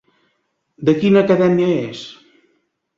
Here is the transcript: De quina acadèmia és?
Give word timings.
De 0.89 0.97
quina 1.03 1.23
acadèmia 1.25 1.71
és? 1.85 2.05